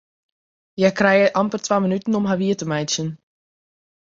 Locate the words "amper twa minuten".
1.41-2.17